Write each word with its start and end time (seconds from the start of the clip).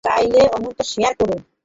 চাইলে 0.03 0.41
অন্তত 0.55 0.79
শেয়ার 0.87 1.13
করুন। 1.15 1.39